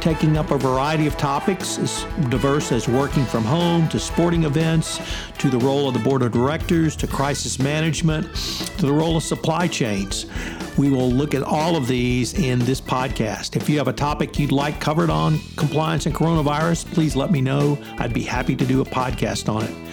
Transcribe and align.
taking 0.00 0.36
up 0.36 0.50
a 0.50 0.58
variety 0.58 1.06
of 1.06 1.16
topics 1.16 1.78
as 1.78 2.04
diverse 2.28 2.72
as 2.72 2.88
working 2.88 3.24
from 3.24 3.44
home 3.44 3.88
to 3.88 3.98
sporting 3.98 4.44
events 4.44 5.00
to 5.38 5.48
the 5.50 5.58
role 5.58 5.88
of 5.88 5.94
the 5.94 6.00
board 6.00 6.22
of 6.22 6.32
directors 6.32 6.96
to 6.96 7.06
crisis 7.06 7.58
management 7.58 8.32
to 8.78 8.86
the 8.86 8.92
role 8.92 9.16
of 9.16 9.22
supply 9.22 9.66
chains. 9.66 10.26
We 10.76 10.90
will 10.90 11.10
look 11.10 11.34
at 11.34 11.42
all 11.42 11.74
of 11.74 11.88
these 11.88 12.34
in 12.34 12.60
this 12.60 12.80
podcast. 12.80 13.56
If 13.56 13.68
you 13.68 13.78
have 13.78 13.88
a 13.88 13.92
topic 13.92 14.38
you'd 14.38 14.52
like 14.52 14.80
covered 14.80 15.10
on 15.10 15.40
compliance 15.56 16.06
and 16.06 16.14
coronavirus, 16.14 16.92
please 16.94 17.16
let 17.16 17.30
me 17.30 17.40
know. 17.40 17.78
I'd 17.98 18.14
be 18.14 18.22
happy 18.22 18.54
to 18.54 18.64
do 18.64 18.80
a 18.80 18.84
podcast 18.84 19.52
on 19.52 19.64
it. 19.64 19.87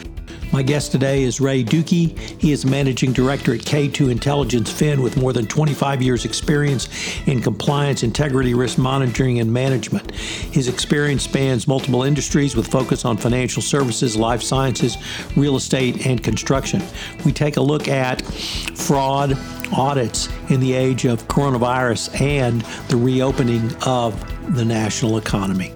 My 0.51 0.61
guest 0.61 0.91
today 0.91 1.23
is 1.23 1.41
Ray 1.41 1.63
Dukey. 1.63 2.17
He 2.39 2.51
is 2.51 2.65
managing 2.65 3.11
director 3.11 3.53
at 3.53 3.61
K2 3.61 4.09
Intelligence 4.09 4.71
Fin 4.71 5.01
with 5.01 5.17
more 5.17 5.33
than 5.33 5.47
25 5.47 6.01
years' 6.01 6.23
experience 6.23 6.87
in 7.27 7.41
compliance, 7.41 8.03
integrity, 8.03 8.53
risk 8.53 8.77
monitoring, 8.77 9.39
and 9.39 9.51
management. 9.51 10.11
His 10.15 10.67
experience 10.67 11.23
spans 11.23 11.67
multiple 11.67 12.03
industries 12.03 12.55
with 12.55 12.67
focus 12.67 13.03
on 13.05 13.17
financial 13.17 13.61
services, 13.61 14.15
life 14.15 14.41
sciences, 14.41 14.97
real 15.35 15.57
estate, 15.57 16.05
and 16.05 16.23
construction. 16.23 16.81
We 17.25 17.33
take 17.33 17.57
a 17.57 17.61
look 17.61 17.87
at 17.87 18.21
fraud, 18.21 19.37
audits 19.73 20.29
in 20.49 20.59
the 20.59 20.73
age 20.73 21.05
of 21.05 21.27
coronavirus, 21.27 22.21
and 22.21 22.61
the 22.87 22.97
reopening 22.97 23.75
of 23.85 24.15
the 24.55 24.63
national 24.63 25.17
economy. 25.17 25.73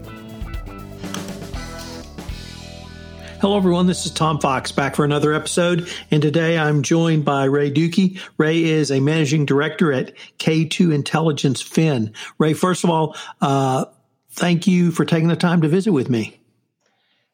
Hello, 3.42 3.56
everyone. 3.56 3.88
This 3.88 4.06
is 4.06 4.12
Tom 4.12 4.38
Fox 4.38 4.74
back 4.74 4.98
for 4.98 5.06
another 5.06 5.34
episode. 5.34 5.88
And 6.12 6.22
today 6.22 6.58
I'm 6.58 6.84
joined 6.84 7.24
by 7.24 7.46
Ray 7.46 7.72
Dukey. 7.72 8.20
Ray 8.38 8.66
is 8.66 8.92
a 8.92 9.00
managing 9.00 9.46
director 9.46 9.94
at 9.94 10.14
K2 10.40 10.94
Intelligence 10.94 11.62
Fin. 11.62 12.12
Ray, 12.38 12.54
first 12.54 12.84
of 12.84 12.90
all, 12.90 13.16
uh, 13.40 13.86
thank 14.32 14.68
you 14.68 14.92
for 14.92 15.06
taking 15.06 15.30
the 15.30 15.38
time 15.38 15.62
to 15.62 15.70
visit 15.70 15.94
with 15.94 16.10
me. 16.10 16.38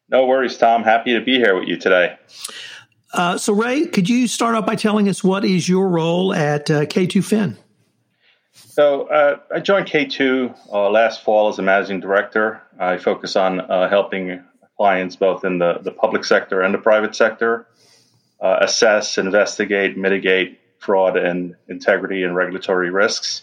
No 0.08 0.26
worries, 0.26 0.56
Tom. 0.56 0.84
Happy 0.84 1.12
to 1.12 1.20
be 1.20 1.38
here 1.38 1.58
with 1.58 1.66
you 1.66 1.76
today. 1.76 2.16
Uh, 3.12 3.36
so, 3.36 3.52
Ray, 3.52 3.86
could 3.86 4.08
you 4.08 4.28
start 4.28 4.54
off 4.54 4.64
by 4.64 4.76
telling 4.76 5.08
us 5.08 5.24
what 5.24 5.44
is 5.44 5.68
your 5.68 5.88
role 5.88 6.32
at 6.32 6.70
uh, 6.70 6.84
K2 6.84 7.24
Fin? 7.24 7.56
So, 8.52 9.08
uh, 9.08 9.38
I 9.52 9.58
joined 9.58 9.88
K2 9.88 10.56
uh, 10.72 10.88
last 10.88 11.24
fall 11.24 11.48
as 11.48 11.58
a 11.58 11.62
managing 11.62 11.98
director. 11.98 12.62
I 12.78 12.96
focus 12.96 13.34
on 13.34 13.60
uh, 13.60 13.88
helping 13.88 14.44
clients 14.76 15.16
both 15.16 15.44
in 15.44 15.58
the, 15.58 15.78
the 15.82 15.90
public 15.90 16.24
sector 16.24 16.60
and 16.60 16.74
the 16.74 16.78
private 16.78 17.14
sector 17.14 17.66
uh, 18.40 18.58
assess, 18.60 19.18
investigate, 19.18 19.96
mitigate 19.96 20.60
fraud 20.78 21.16
and 21.16 21.54
integrity 21.68 22.22
and 22.22 22.36
regulatory 22.36 22.90
risks. 22.90 23.42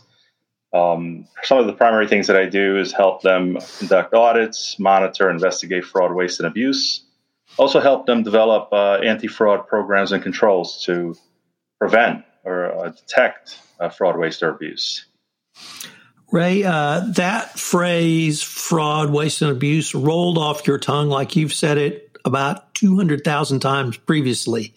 Um, 0.74 1.28
some 1.44 1.60
of 1.60 1.68
the 1.68 1.74
primary 1.74 2.08
things 2.08 2.28
that 2.28 2.36
I 2.36 2.46
do 2.46 2.80
is 2.80 2.92
help 2.92 3.22
them 3.22 3.58
conduct 3.78 4.14
audits, 4.14 4.80
monitor, 4.80 5.30
investigate 5.30 5.86
fraud, 5.86 6.14
waste, 6.14 6.40
and 6.40 6.48
abuse. 6.48 7.04
Also, 7.58 7.80
help 7.80 8.08
them 8.08 8.24
develop 8.24 8.70
uh, 8.72 8.96
anti 8.96 9.28
fraud 9.28 9.68
programs 9.68 10.12
and 10.12 10.24
controls 10.24 10.84
to 10.86 11.16
prevent 11.80 12.24
or 12.44 12.86
uh, 12.86 12.90
detect 12.90 13.60
uh, 13.80 13.90
fraud, 13.90 14.18
waste, 14.18 14.42
or 14.42 14.50
abuse. 14.50 15.06
Ray, 16.34 16.64
uh, 16.64 17.02
that 17.10 17.60
phrase, 17.60 18.42
fraud, 18.42 19.12
waste, 19.12 19.44
and 19.44 19.52
abuse, 19.52 19.94
rolled 19.94 20.40
off 20.40 20.66
your 20.66 20.80
tongue 20.80 21.08
like 21.08 21.36
you've 21.36 21.54
said 21.54 21.78
it 21.78 22.10
about 22.26 22.74
200,000 22.74 23.60
times 23.60 23.98
previously. 23.98 24.74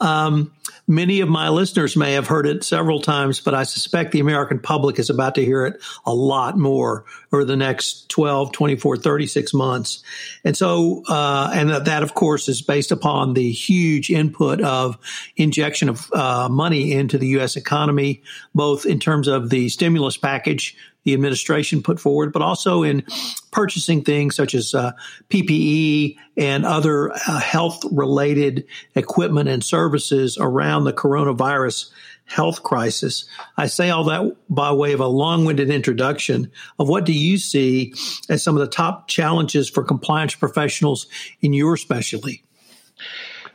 Um, 0.00 0.52
many 0.86 1.20
of 1.20 1.28
my 1.28 1.48
listeners 1.48 1.96
may 1.96 2.12
have 2.12 2.26
heard 2.26 2.46
it 2.46 2.64
several 2.64 3.00
times, 3.00 3.40
but 3.40 3.54
I 3.54 3.62
suspect 3.62 4.12
the 4.12 4.20
American 4.20 4.58
public 4.58 4.98
is 4.98 5.08
about 5.08 5.36
to 5.36 5.44
hear 5.44 5.64
it 5.64 5.80
a 6.04 6.12
lot 6.12 6.58
more 6.58 7.04
over 7.32 7.44
the 7.44 7.56
next 7.56 8.08
12, 8.08 8.52
24, 8.52 8.96
36 8.96 9.54
months. 9.54 10.02
And 10.44 10.56
so, 10.56 11.04
uh, 11.08 11.50
and 11.54 11.70
that, 11.70 11.84
that, 11.86 12.02
of 12.02 12.14
course, 12.14 12.48
is 12.48 12.62
based 12.62 12.90
upon 12.90 13.34
the 13.34 13.50
huge 13.50 14.10
input 14.10 14.60
of 14.60 14.98
injection 15.36 15.88
of 15.88 16.12
uh, 16.12 16.48
money 16.50 16.92
into 16.92 17.16
the 17.16 17.28
U.S. 17.28 17.56
economy, 17.56 18.22
both 18.54 18.86
in 18.86 18.98
terms 18.98 19.28
of 19.28 19.50
the 19.50 19.68
stimulus 19.68 20.16
package 20.16 20.76
the 21.08 21.14
administration 21.14 21.82
put 21.82 21.98
forward, 21.98 22.34
but 22.34 22.42
also 22.42 22.82
in 22.82 23.02
purchasing 23.50 24.04
things 24.04 24.36
such 24.36 24.54
as 24.54 24.74
uh, 24.74 24.92
PPE 25.30 26.18
and 26.36 26.66
other 26.66 27.10
uh, 27.12 27.40
health 27.40 27.82
related 27.90 28.66
equipment 28.94 29.48
and 29.48 29.64
services 29.64 30.36
around 30.38 30.84
the 30.84 30.92
coronavirus 30.92 31.90
health 32.26 32.62
crisis. 32.62 33.24
I 33.56 33.68
say 33.68 33.88
all 33.88 34.04
that 34.04 34.36
by 34.50 34.70
way 34.72 34.92
of 34.92 35.00
a 35.00 35.06
long 35.06 35.46
winded 35.46 35.70
introduction 35.70 36.52
of 36.78 36.90
what 36.90 37.06
do 37.06 37.14
you 37.14 37.38
see 37.38 37.94
as 38.28 38.42
some 38.42 38.54
of 38.54 38.60
the 38.60 38.68
top 38.68 39.08
challenges 39.08 39.70
for 39.70 39.82
compliance 39.82 40.34
professionals 40.34 41.06
in 41.40 41.54
your 41.54 41.78
specialty? 41.78 42.44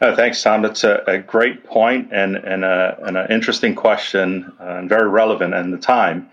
Uh, 0.01 0.15
thanks, 0.15 0.41
Tom. 0.41 0.63
That's 0.63 0.83
a, 0.83 1.03
a, 1.05 1.19
great 1.19 1.65
point 1.65 2.09
and, 2.11 2.35
and, 2.35 2.65
a, 2.65 2.97
and 3.03 3.15
an 3.15 3.31
interesting 3.31 3.75
question 3.75 4.51
uh, 4.59 4.77
and 4.77 4.89
very 4.89 5.07
relevant 5.07 5.53
in 5.53 5.69
the 5.69 5.77
time. 5.77 6.31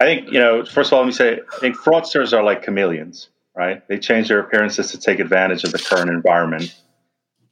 I 0.00 0.04
think, 0.04 0.30
you 0.30 0.38
know, 0.38 0.64
first 0.64 0.92
of 0.92 0.94
all, 0.94 1.00
let 1.00 1.06
me 1.06 1.12
say, 1.12 1.40
I 1.52 1.58
think 1.58 1.76
fraudsters 1.76 2.32
are 2.32 2.42
like 2.42 2.62
chameleons, 2.64 3.30
right? 3.56 3.86
They 3.88 3.98
change 3.98 4.28
their 4.28 4.38
appearances 4.38 4.92
to 4.92 4.98
take 4.98 5.18
advantage 5.18 5.64
of 5.64 5.72
the 5.72 5.78
current 5.78 6.08
environment. 6.08 6.74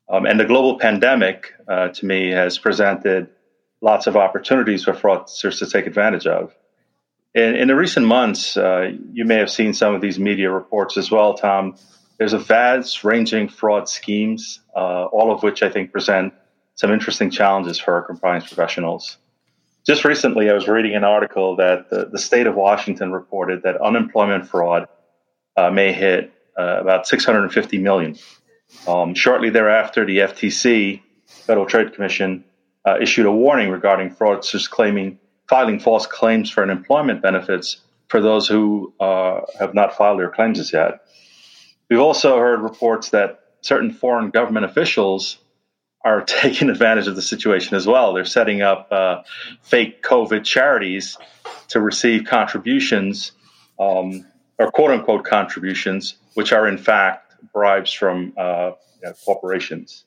Um, 0.09 0.27
and 0.27 0.39
the 0.39 0.45
global 0.45 0.79
pandemic, 0.79 1.53
uh, 1.67 1.89
to 1.89 2.07
me, 2.07 2.31
has 2.31 2.59
presented 2.59 3.29
lots 3.81 4.07
of 4.07 4.17
opportunities 4.17 4.85
for 4.85 4.93
fraudsters 4.93 5.59
to 5.59 5.67
take 5.69 5.87
advantage 5.87 6.27
of. 6.27 6.55
In, 7.35 7.57
in 7.57 7.69
the 7.69 7.75
recent 7.75 8.07
months, 8.07 8.57
uh, 8.57 8.93
you 9.13 9.25
may 9.25 9.37
have 9.37 9.51
seen 9.51 9.75
some 9.75 9.95
of 9.95 10.01
these 10.01 10.19
media 10.19 10.51
reports 10.51 10.97
as 10.97 11.11
well, 11.11 11.35
Tom. 11.35 11.77
There's 12.19 12.33
a 12.33 12.39
vast 12.39 13.03
ranging 13.03 13.49
fraud 13.49 13.89
schemes, 13.89 14.61
uh, 14.75 15.07
all 15.07 15.33
of 15.33 15.43
which 15.43 15.65
I 15.65 15.69
think 15.69 15.91
present 15.91 16.33
some 16.77 16.93
interesting 16.93 17.31
challenges 17.31 17.79
for 17.79 17.95
our 17.95 18.03
compliance 18.03 18.47
professionals 18.47 19.19
just 19.87 20.05
recently, 20.05 20.51
I 20.51 20.53
was 20.53 20.67
reading 20.67 20.95
an 20.97 21.05
article 21.05 21.57
that 21.57 21.91
the, 21.91 22.07
the 22.07 22.19
state 22.19 22.47
of 22.47 22.57
Washington 22.57 23.13
reported 23.13 23.63
that 23.63 23.81
unemployment 23.81 24.49
fraud 24.49 24.89
uh, 25.57 25.71
may 25.71 25.93
hit 25.93 26.33
uh, 26.59 26.81
about 26.81 27.07
650 27.07 27.79
million. 27.79 28.17
Um, 28.89 29.15
shortly 29.15 29.49
thereafter, 29.51 30.05
the 30.05 30.19
FTC, 30.19 31.03
Federal 31.27 31.67
Trade 31.67 31.95
Commission, 31.95 32.45
uh, 32.85 32.99
issued 33.01 33.27
a 33.27 33.33
warning 33.33 33.71
regarding 33.71 34.11
fraudsters 34.11 34.69
claiming 34.69 35.19
filing 35.49 35.79
false 35.79 36.07
claims 36.07 36.51
for 36.51 36.65
unemployment 36.65 37.23
benefits 37.23 37.81
for 38.09 38.21
those 38.21 38.49
who 38.49 38.93
uh, 38.99 39.41
have 39.59 39.75
not 39.75 39.97
filed 39.97 40.19
their 40.19 40.31
claims 40.31 40.59
as 40.59 40.73
yet. 40.73 41.01
We've 41.89 42.01
also 42.01 42.39
heard 42.39 42.61
reports 42.61 43.11
that 43.11 43.41
certain 43.61 43.93
foreign 43.93 44.31
government 44.31 44.65
officials 44.65 45.39
are 46.07 46.23
taking 46.27 46.71
advantage 46.71 47.09
of 47.09 47.17
the 47.17 47.23
situation 47.23 47.77
as 47.77 47.87
well. 47.87 48.15
They're 48.15 48.25
setting 48.25 48.63
up 48.63 48.89
uh, 48.93 49.23
fake 49.63 50.03
COVID 50.03 50.45
charities 50.45 51.19
to 51.69 51.81
receive 51.81 52.25
contributions, 52.25 53.33
um, 53.79 54.25
or 54.59 54.71
quote 54.71 54.93
unquote 54.93 55.25
contributions, 55.25 56.15
which 56.35 56.53
are 56.53 56.69
in 56.69 56.79
fact 56.79 57.35
bribes 57.53 57.93
from 57.93 58.33
uh, 58.37 58.73
you 59.03 59.09
know, 59.09 59.15
corporations. 59.25 60.05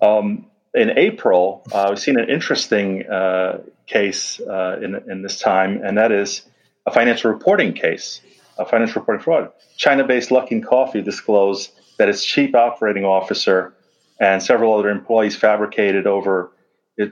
Um, 0.00 0.46
in 0.72 0.96
April, 0.96 1.66
uh, 1.72 1.86
we've 1.88 1.98
seen 1.98 2.18
an 2.18 2.30
interesting 2.30 3.04
uh, 3.10 3.58
case 3.86 4.40
uh, 4.40 4.78
in, 4.80 4.94
in 5.10 5.22
this 5.22 5.40
time, 5.40 5.82
and 5.84 5.98
that 5.98 6.12
is 6.12 6.42
a 6.86 6.92
financial 6.92 7.32
reporting 7.32 7.72
case, 7.72 8.20
a 8.56 8.64
financial 8.64 9.00
reporting 9.00 9.22
fraud. 9.22 9.50
China 9.76 10.04
based 10.04 10.30
Luckin 10.30 10.64
Coffee 10.64 11.02
disclosed 11.02 11.72
that 11.98 12.08
its 12.08 12.24
chief 12.24 12.54
operating 12.54 13.04
officer 13.04 13.74
and 14.20 14.42
several 14.42 14.78
other 14.78 14.90
employees 14.90 15.34
fabricated 15.34 16.06
over 16.06 16.52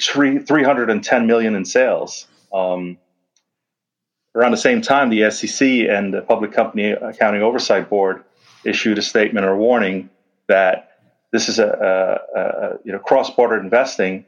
three, 0.01 0.39
310 0.39 1.27
million 1.27 1.55
in 1.55 1.65
sales. 1.65 2.27
Um, 2.53 2.99
around 4.35 4.51
the 4.51 4.59
same 4.59 4.83
time, 4.83 5.09
the 5.09 5.31
SEC 5.31 5.67
and 5.67 6.13
the 6.13 6.21
Public 6.21 6.53
Company 6.53 6.91
Accounting 6.91 7.43
Oversight 7.43 7.89
Board 7.89 8.25
issued 8.65 8.99
a 8.99 9.03
statement 9.03 9.47
or 9.47 9.57
warning 9.57 10.11
that 10.49 10.99
this 11.33 11.49
is 11.49 11.59
a, 11.59 11.67
a, 11.67 12.39
a 12.41 12.79
you 12.85 12.93
know 12.93 12.99
cross-border 12.99 13.59
investing 13.59 14.25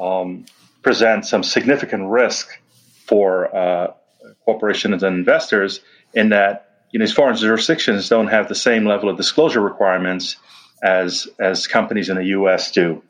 um, 0.00 0.46
presents 0.82 1.28
some 1.28 1.42
significant 1.42 2.08
risk 2.08 2.60
for 3.04 3.54
uh, 3.54 3.92
corporations 4.44 5.02
and 5.02 5.16
investors 5.16 5.80
in 6.14 6.30
that 6.30 6.86
you 6.90 6.98
know 6.98 7.04
these 7.04 7.14
foreign 7.14 7.36
jurisdictions 7.36 8.08
don't 8.08 8.28
have 8.28 8.48
the 8.48 8.54
same 8.54 8.84
level 8.84 9.08
of 9.08 9.16
disclosure 9.16 9.60
requirements 9.60 10.36
as 10.82 11.28
as 11.38 11.66
companies 11.66 12.08
in 12.08 12.16
the 12.16 12.26
U.S. 12.26 12.70
do. 12.70 13.02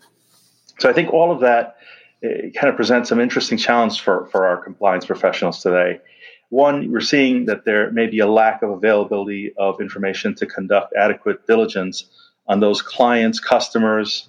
So 0.79 0.89
I 0.89 0.93
think 0.93 1.13
all 1.13 1.33
of 1.33 1.41
that 1.41 1.77
kind 2.23 2.69
of 2.69 2.77
presents 2.77 3.09
some 3.09 3.21
interesting 3.21 3.59
challenge 3.59 4.01
for, 4.01 4.27
for 4.27 4.47
our 4.47 4.57
compliance 4.57 5.07
professionals 5.07 5.63
today. 5.63 6.01
One, 6.49 6.93
we're 6.93 7.01
seeing 7.01 7.47
that 7.47 7.65
there 7.65 7.91
may 7.91 8.07
be 8.07 8.21
a 8.21 8.27
lack 8.27 8.63
of 8.63 8.71
availability 8.71 9.53
of 9.57 9.81
information 9.81 10.35
to 10.37 10.47
conduct 10.47 10.95
adequate 10.97 11.47
diligence 11.47 12.05
on 12.47 12.61
those 12.61 12.83
clients, 12.83 13.41
customers, 13.41 14.29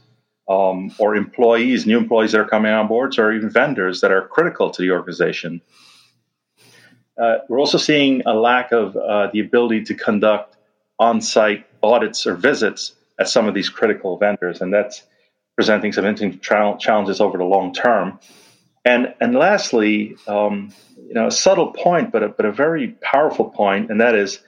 um, 0.49 0.91
or 0.97 1.15
employees, 1.15 1.85
new 1.85 1.97
employees 1.97 2.31
that 2.31 2.41
are 2.41 2.47
coming 2.47 2.71
on 2.71 2.87
boards, 2.87 3.19
or 3.19 3.33
even 3.33 3.49
vendors 3.49 4.01
that 4.01 4.11
are 4.11 4.27
critical 4.27 4.71
to 4.71 4.81
the 4.81 4.91
organization. 4.91 5.61
Uh, 7.21 7.37
we're 7.49 7.59
also 7.59 7.77
seeing 7.77 8.23
a 8.25 8.33
lack 8.33 8.71
of 8.71 8.95
uh, 8.95 9.27
the 9.31 9.39
ability 9.39 9.83
to 9.83 9.93
conduct 9.93 10.55
on 10.99 11.21
site 11.21 11.65
audits 11.83 12.25
or 12.25 12.35
visits 12.35 12.93
at 13.19 13.29
some 13.29 13.47
of 13.47 13.53
these 13.53 13.69
critical 13.69 14.17
vendors, 14.17 14.61
and 14.61 14.73
that's 14.73 15.03
presenting 15.55 15.91
some 15.91 16.05
interesting 16.05 16.39
challenges 16.39 17.19
over 17.19 17.37
the 17.37 17.43
long 17.43 17.73
term. 17.73 18.19
And, 18.85 19.13
and 19.19 19.35
lastly, 19.35 20.15
um, 20.27 20.71
you 20.95 21.13
know, 21.13 21.27
a 21.27 21.31
subtle 21.31 21.73
point, 21.73 22.11
but 22.11 22.23
a, 22.23 22.29
but 22.29 22.45
a 22.45 22.51
very 22.51 22.89
powerful 23.01 23.49
point, 23.49 23.89
and 23.89 23.99
that 24.01 24.15
is 24.15 24.39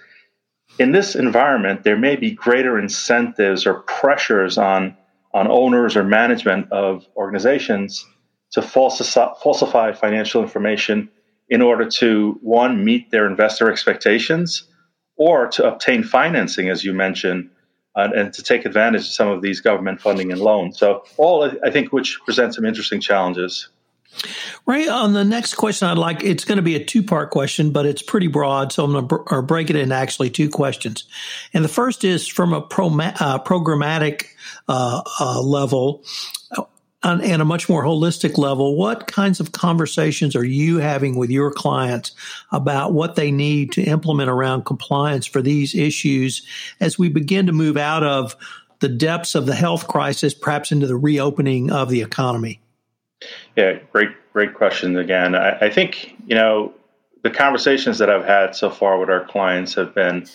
in 0.77 0.91
this 0.91 1.15
environment, 1.15 1.83
there 1.83 1.97
may 1.97 2.15
be 2.15 2.31
greater 2.31 2.79
incentives 2.79 3.65
or 3.65 3.81
pressures 3.81 4.57
on, 4.57 4.95
on 5.33 5.47
owners 5.47 5.97
or 5.97 6.03
management 6.03 6.71
of 6.71 7.05
organizations 7.17 8.05
to 8.51 8.61
falsify, 8.61 9.33
falsify 9.43 9.91
financial 9.91 10.41
information 10.41 11.09
in 11.49 11.61
order 11.61 11.89
to, 11.89 12.37
one, 12.41 12.85
meet 12.85 13.11
their 13.11 13.27
investor 13.27 13.69
expectations 13.69 14.69
or 15.17 15.47
to 15.47 15.67
obtain 15.67 16.03
financing, 16.03 16.69
as 16.69 16.83
you 16.83 16.93
mentioned, 16.93 17.49
uh, 17.95 18.09
and 18.15 18.33
to 18.33 18.43
take 18.43 18.65
advantage 18.65 19.01
of 19.01 19.07
some 19.07 19.27
of 19.27 19.41
these 19.41 19.61
government 19.61 20.01
funding 20.01 20.31
and 20.31 20.41
loans. 20.41 20.77
So, 20.77 21.03
all 21.17 21.49
I 21.63 21.69
think 21.69 21.91
which 21.91 22.19
presents 22.25 22.55
some 22.55 22.65
interesting 22.65 23.01
challenges. 23.01 23.69
Ray, 24.65 24.87
on 24.87 25.13
the 25.13 25.23
next 25.23 25.55
question, 25.55 25.87
I'd 25.87 25.97
like 25.97 26.23
it's 26.23 26.43
going 26.43 26.57
to 26.57 26.63
be 26.63 26.75
a 26.75 26.83
two 26.83 27.03
part 27.03 27.29
question, 27.29 27.71
but 27.71 27.85
it's 27.85 28.01
pretty 28.01 28.27
broad, 28.27 28.71
so 28.71 28.83
I'm 28.83 28.91
going 28.91 29.07
to 29.07 29.17
br- 29.17 29.41
break 29.41 29.69
it 29.69 29.75
into 29.75 29.95
actually 29.95 30.29
two 30.29 30.49
questions. 30.49 31.05
And 31.53 31.63
the 31.63 31.69
first 31.69 32.03
is 32.03 32.27
from 32.27 32.53
a 32.53 32.61
pro- 32.61 32.87
uh, 32.87 33.43
programmatic 33.43 34.25
uh, 34.67 35.01
uh, 35.19 35.41
level 35.41 36.03
on, 37.03 37.21
and 37.21 37.41
a 37.41 37.45
much 37.45 37.69
more 37.69 37.83
holistic 37.83 38.37
level. 38.37 38.75
What 38.75 39.07
kinds 39.07 39.39
of 39.39 39.51
conversations 39.51 40.35
are 40.35 40.43
you 40.43 40.77
having 40.77 41.17
with 41.17 41.29
your 41.29 41.51
clients 41.51 42.11
about 42.51 42.93
what 42.93 43.15
they 43.15 43.31
need 43.31 43.71
to 43.73 43.83
implement 43.83 44.29
around 44.29 44.65
compliance 44.65 45.25
for 45.25 45.41
these 45.41 45.75
issues 45.75 46.45
as 46.79 46.99
we 46.99 47.09
begin 47.09 47.45
to 47.47 47.53
move 47.53 47.77
out 47.77 48.03
of 48.03 48.35
the 48.79 48.89
depths 48.89 49.35
of 49.35 49.45
the 49.45 49.55
health 49.55 49.87
crisis, 49.87 50.33
perhaps 50.33 50.71
into 50.71 50.87
the 50.87 50.95
reopening 50.95 51.71
of 51.71 51.89
the 51.89 52.01
economy? 52.01 52.61
Yeah, 53.55 53.79
great, 53.91 54.09
great 54.33 54.53
question 54.53 54.97
again. 54.97 55.35
I, 55.35 55.57
I, 55.59 55.69
think, 55.69 56.15
you 56.25 56.35
know, 56.35 56.73
the 57.23 57.29
conversations 57.29 57.97
that 57.97 58.09
I've 58.09 58.25
had 58.25 58.55
so 58.55 58.69
far 58.69 58.97
with 58.97 59.09
our 59.09 59.25
clients 59.25 59.73
have 59.75 59.93
been, 59.93 60.27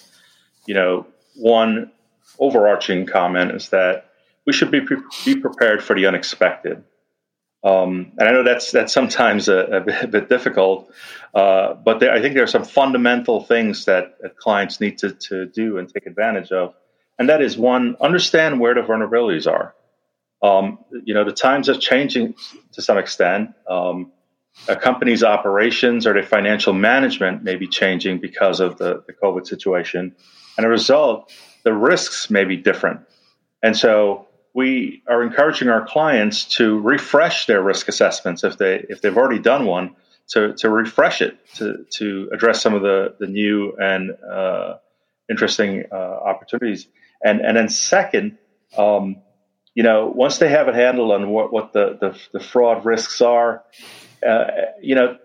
you 0.67 0.75
know, 0.75 1.06
one 1.34 1.90
overarching 2.38 3.06
comment 3.06 3.52
is 3.52 3.70
that 3.70 4.10
we 4.46 4.52
should 4.52 4.70
be, 4.70 4.81
pre- 4.81 5.02
be 5.25 5.37
prepared 5.41 5.82
for 5.82 5.94
the 5.94 6.06
unexpected. 6.06 6.85
Um, 7.64 8.12
and 8.19 8.29
I 8.29 8.32
know 8.32 8.44
that's 8.44 8.73
that's 8.73 8.93
sometimes 8.93 9.49
a, 9.49 9.58
a, 10.02 10.06
bit, 10.06 10.29
difficult, 10.29 10.93
uh, 11.35 11.75
but 11.75 11.99
there, 11.99 12.12
I 12.12 12.20
think 12.20 12.35
there 12.35 12.44
are 12.44 12.49
some 12.49 12.64
fundamental 12.64 13.43
things 13.43 13.87
that, 13.87 14.19
that 14.20 14.37
clients 14.37 14.81
need 14.81 14.99
to, 14.99 15.12
to 15.12 15.46
do 15.46 15.79
and 15.79 15.88
take 15.88 16.06
advantage 16.06 16.52
of. 16.52 16.75
And 17.19 17.29
that 17.29 17.41
is 17.41 17.56
one, 17.56 17.96
understand 18.00 18.61
where 18.61 18.75
the 18.75 18.82
vulnerabilities 18.82 19.50
are. 19.50 19.75
Um, 20.43 20.85
you 21.05 21.14
know, 21.14 21.25
the 21.25 21.32
times 21.32 21.69
are 21.70 21.79
changing 21.79 22.35
to 22.73 22.82
some 22.82 22.99
extent. 22.99 23.55
Um, 23.69 24.12
a 24.69 24.76
company's 24.76 25.25
operations 25.25 26.06
or 26.06 26.12
their 26.12 26.23
financial 26.23 26.73
management 26.73 27.43
may 27.43 27.56
be 27.56 27.67
changing 27.67 28.19
because 28.19 28.61
of 28.61 28.76
the, 28.76 29.02
the 29.06 29.12
COVID 29.12 29.46
situation. 29.46 30.14
And 30.56 30.64
as 30.64 30.69
a 30.69 30.69
result, 30.69 31.32
the 31.64 31.73
risks 31.73 32.31
may 32.31 32.44
be 32.44 32.56
different. 32.56 33.00
And 33.62 33.76
so 33.76 34.23
we 34.54 35.02
are 35.08 35.22
encouraging 35.22 35.68
our 35.68 35.84
clients 35.84 36.44
to 36.56 36.78
refresh 36.80 37.46
their 37.46 37.62
risk 37.62 37.88
assessments 37.88 38.44
if 38.44 38.56
they 38.56 38.86
if 38.88 39.00
they've 39.00 39.16
already 39.16 39.40
done 39.40 39.66
one 39.66 39.96
to, 40.28 40.54
to 40.54 40.70
refresh 40.70 41.20
it 41.20 41.36
to, 41.56 41.84
to 41.90 42.30
address 42.32 42.62
some 42.62 42.72
of 42.72 42.82
the, 42.82 43.14
the 43.18 43.26
new 43.26 43.74
and 43.76 44.12
uh, 44.12 44.76
interesting 45.28 45.84
uh, 45.92 45.94
opportunities. 45.94 46.86
And 47.22 47.40
and 47.40 47.56
then 47.56 47.68
second, 47.68 48.38
um, 48.78 49.16
you 49.74 49.82
know, 49.82 50.12
once 50.14 50.38
they 50.38 50.48
have 50.48 50.68
a 50.68 50.74
handle 50.74 51.12
on 51.12 51.30
what, 51.30 51.52
what 51.52 51.72
the, 51.72 51.98
the, 52.00 52.18
the 52.32 52.44
fraud 52.44 52.84
risks 52.84 53.20
are, 53.20 53.64
uh, 54.26 54.44
you 54.80 54.94
know, 54.94 55.18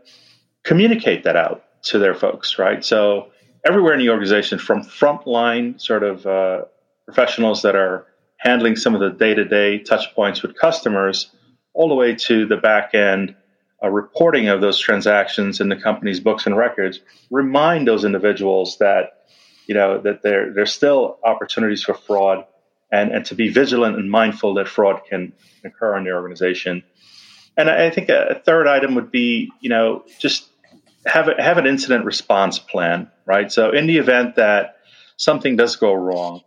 communicate 0.63 1.23
that 1.23 1.35
out 1.35 1.63
to 1.83 1.99
their 1.99 2.15
folks, 2.15 2.57
right? 2.57 2.83
So 2.83 3.31
everywhere 3.65 3.93
in 3.93 3.99
the 3.99 4.09
organization, 4.09 4.57
from 4.57 4.83
frontline 4.83 5.79
sort 5.79 6.03
of 6.03 6.25
uh, 6.25 6.65
professionals 7.05 7.61
that 7.61 7.75
are 7.75 8.07
handling 8.39 8.75
some 8.75 8.95
of 8.95 9.01
the 9.01 9.11
day-to-day 9.11 9.79
touch 9.79 10.13
points 10.15 10.41
with 10.41 10.57
customers, 10.57 11.31
all 11.73 11.89
the 11.89 11.95
way 11.95 12.15
to 12.15 12.45
the 12.45 12.57
back 12.57 12.95
end 12.95 13.35
uh, 13.83 13.89
reporting 13.89 14.49
of 14.49 14.61
those 14.61 14.79
transactions 14.79 15.61
in 15.61 15.69
the 15.69 15.75
company's 15.75 16.19
books 16.19 16.45
and 16.45 16.57
records, 16.57 16.99
remind 17.29 17.87
those 17.87 18.03
individuals 18.03 18.77
that 18.79 19.25
you 19.67 19.75
know 19.75 20.01
that 20.01 20.23
there 20.23 20.51
there's 20.53 20.73
still 20.73 21.19
opportunities 21.23 21.83
for 21.83 21.93
fraud 21.93 22.45
and, 22.91 23.11
and 23.11 23.25
to 23.25 23.35
be 23.35 23.49
vigilant 23.49 23.97
and 23.97 24.09
mindful 24.09 24.55
that 24.55 24.67
fraud 24.67 25.01
can 25.07 25.33
occur 25.63 25.97
in 25.97 26.03
the 26.03 26.11
organization. 26.11 26.83
And 27.55 27.69
I, 27.69 27.89
think 27.89 28.09
a, 28.09 28.41
third 28.45 28.67
item 28.67 28.95
would 28.95 29.11
be, 29.11 29.51
you 29.59 29.69
know, 29.69 30.05
just 30.17 30.47
have 31.05 31.27
a, 31.27 31.41
have 31.41 31.57
an 31.57 31.67
incident 31.67 32.05
response 32.05 32.57
plan, 32.57 33.11
right? 33.25 33.51
So 33.51 33.71
in 33.71 33.85
the 33.85 33.97
event 33.97 34.35
that 34.35 34.77
something 35.17 35.57
does 35.57 35.75
go 35.75 35.93
wrong, 35.93 36.41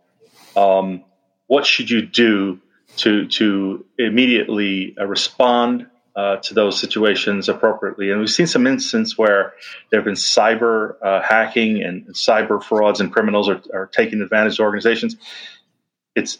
um, 0.55 1.03
what 1.47 1.65
should 1.65 1.89
you 1.89 2.05
do 2.05 2.59
to 2.97 3.27
to 3.27 3.85
immediately 3.97 4.95
uh, 4.99 5.05
respond 5.05 5.87
uh, 6.15 6.35
to 6.37 6.53
those 6.53 6.79
situations 6.79 7.49
appropriately. 7.49 8.11
And 8.11 8.19
we've 8.19 8.29
seen 8.29 8.45
some 8.45 8.67
instances 8.67 9.17
where 9.17 9.53
there 9.89 9.99
have 9.99 10.05
been 10.05 10.13
cyber 10.13 10.93
uh, 11.01 11.23
hacking 11.23 11.81
and 11.81 12.05
cyber 12.13 12.61
frauds, 12.61 12.99
and 13.01 13.11
criminals 13.11 13.49
are, 13.49 13.61
are 13.73 13.87
taking 13.87 14.21
advantage 14.21 14.59
of 14.59 14.65
organizations 14.65 15.17
it's 16.15 16.39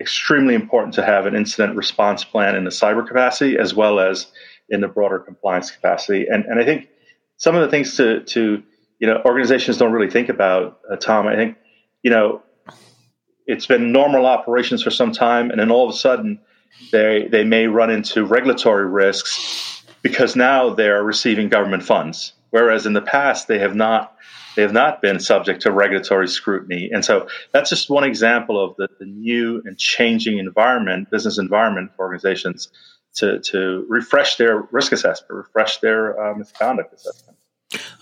extremely 0.00 0.54
important 0.54 0.94
to 0.94 1.04
have 1.04 1.26
an 1.26 1.34
incident 1.34 1.76
response 1.76 2.24
plan 2.24 2.54
in 2.54 2.64
the 2.64 2.70
cyber 2.70 3.06
capacity 3.06 3.58
as 3.58 3.74
well 3.74 3.98
as 3.98 4.30
in 4.68 4.80
the 4.80 4.88
broader 4.88 5.18
compliance 5.18 5.70
capacity. 5.70 6.26
And, 6.28 6.44
and 6.44 6.60
I 6.60 6.64
think 6.64 6.88
some 7.36 7.56
of 7.56 7.62
the 7.62 7.68
things 7.68 7.96
to, 7.96 8.22
to 8.22 8.62
you 8.98 9.06
know, 9.06 9.20
organizations 9.24 9.78
don't 9.78 9.92
really 9.92 10.10
think 10.10 10.28
about, 10.28 10.80
uh, 10.90 10.96
Tom, 10.96 11.26
I 11.26 11.34
think, 11.34 11.56
you 12.02 12.10
know, 12.10 12.42
it's 13.48 13.66
been 13.66 13.90
normal 13.90 14.26
operations 14.26 14.82
for 14.82 14.90
some 14.90 15.10
time, 15.10 15.50
and 15.50 15.58
then 15.58 15.70
all 15.70 15.88
of 15.88 15.94
a 15.94 15.98
sudden 15.98 16.38
they, 16.92 17.26
they 17.30 17.42
may 17.42 17.66
run 17.66 17.90
into 17.90 18.24
regulatory 18.24 18.86
risks 18.86 19.82
because 20.02 20.36
now 20.36 20.74
they're 20.74 21.02
receiving 21.02 21.48
government 21.48 21.82
funds. 21.82 22.34
Whereas 22.50 22.86
in 22.86 22.92
the 22.92 23.02
past, 23.02 23.48
they 23.48 23.58
have 23.58 23.74
not 23.74 24.14
they 24.54 24.62
have 24.62 24.72
not 24.72 25.00
been 25.00 25.20
subject 25.20 25.62
to 25.62 25.70
regulatory 25.70 26.26
scrutiny. 26.26 26.90
And 26.92 27.04
so 27.04 27.28
that's 27.52 27.70
just 27.70 27.88
one 27.88 28.02
example 28.02 28.62
of 28.62 28.74
the, 28.76 28.88
the 28.98 29.06
new 29.06 29.62
and 29.64 29.78
changing 29.78 30.38
environment, 30.38 31.10
business 31.10 31.38
environment 31.38 31.92
for 31.94 32.06
organizations 32.06 32.68
to, 33.16 33.38
to 33.38 33.86
refresh 33.88 34.34
their 34.34 34.62
risk 34.72 34.90
assessment, 34.90 35.30
refresh 35.30 35.78
their 35.78 36.20
uh, 36.20 36.34
misconduct 36.34 36.92
assessment. 36.92 37.37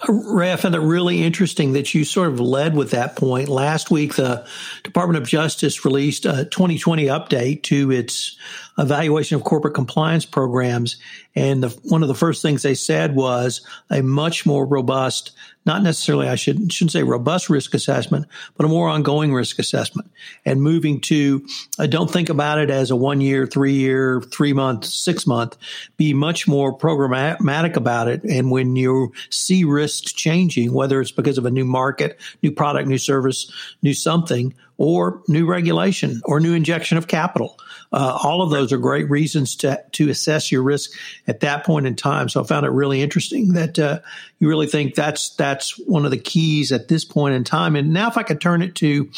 Ray, 0.09 0.53
I 0.53 0.57
found 0.57 0.75
it 0.75 0.81
really 0.81 1.23
interesting 1.23 1.73
that 1.73 1.95
you 1.95 2.05
sort 2.05 2.29
of 2.29 2.39
led 2.39 2.77
with 2.77 2.91
that 2.91 3.17
point. 3.17 3.49
Last 3.49 3.91
week, 3.91 4.17
the 4.17 4.47
Department 4.83 5.23
of 5.23 5.29
Justice 5.29 5.85
released 5.85 6.27
a 6.27 6.45
2020 6.45 7.07
update 7.07 7.63
to 7.65 7.91
its 7.91 8.37
evaluation 8.79 9.37
of 9.37 9.45
corporate 9.45 9.75
compliance 9.75 10.25
programs. 10.25 10.97
And 11.35 11.63
the, 11.63 11.69
one 11.85 12.03
of 12.03 12.09
the 12.09 12.15
first 12.15 12.43
things 12.43 12.63
they 12.63 12.75
said 12.75 13.15
was 13.15 13.67
a 13.91 14.03
much 14.03 14.47
more 14.47 14.67
robust 14.67 15.33
not 15.67 15.83
necessarily, 15.83 16.29
I 16.29 16.37
should, 16.37 16.73
shouldn't 16.73 16.93
say 16.93 17.03
robust 17.03 17.51
risk 17.51 17.75
assessment, 17.75 18.27
but 18.57 18.65
a 18.65 18.69
more 18.69 18.89
ongoing 18.89 19.35
risk 19.35 19.59
assessment 19.59 20.09
and 20.45 20.63
moving 20.63 21.01
to, 21.03 21.45
uh, 21.81 21.89
don't 21.89 22.11
think 22.11 22.29
about 22.29 22.59
it 22.59 22.71
as 22.71 22.93
a 22.93 22.97
one 22.97 23.21
year, 23.21 23.47
three 23.49 23.75
year, 23.75 24.21
three 24.21 24.53
month, 24.53 24.85
six 24.85 25.27
month, 25.27 25.59
be 25.97 26.15
much 26.15 26.47
more 26.47 26.77
programmatic 26.77 27.75
about 27.75 28.07
it. 28.07 28.23
And 28.23 28.53
when 28.53 28.77
you 28.77 29.13
see 29.31 29.65
risks 29.65 30.13
changing, 30.13 30.73
whether 30.73 31.01
it's 31.01 31.11
because 31.11 31.37
of 31.37 31.47
a 31.47 31.51
new 31.51 31.65
market, 31.65 32.21
new 32.45 32.53
product, 32.53 32.87
new 32.87 32.99
service, 32.99 33.51
new 33.83 33.93
something, 33.93 34.55
or 34.79 35.23
new 35.29 35.47
regulation 35.47 36.21
or 36.25 36.41
new 36.41 36.55
injection 36.55 36.99
of 36.99 37.07
capital. 37.07 37.59
Uh, 37.93 38.19
all 38.23 38.43
of 38.43 38.51
those 38.51 38.73
are 38.73 38.79
great 38.79 39.09
reasons 39.09 39.57
to 39.57 39.83
to 39.93 40.11
assess 40.11 40.51
your 40.51 40.63
risk 40.63 40.91
at 41.27 41.41
that 41.41 41.65
point 41.65 41.87
in 41.87 41.95
time. 41.95 42.29
So 42.29 42.43
I 42.43 42.45
found 42.47 42.67
it 42.67 42.71
really 42.71 43.01
interesting 43.01 43.55
that 43.55 43.79
uh, 43.79 44.01
you 44.39 44.49
really 44.49 44.67
think 44.67 44.95
that's 44.95 45.31
that's 45.31 45.79
one 45.79 46.05
of 46.05 46.11
the 46.11 46.19
keys 46.19 46.73
at 46.73 46.89
this 46.89 47.05
point 47.05 47.35
in 47.35 47.45
time. 47.45 47.77
And 47.77 47.93
now, 47.93 48.09
if 48.09 48.19
I 48.19 48.23
could 48.23 48.41
turn 48.41 48.63
it 48.63 48.75
to 48.77 49.11